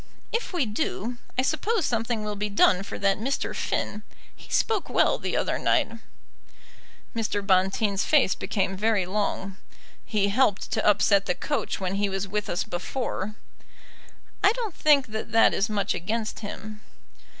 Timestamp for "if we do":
0.31-1.19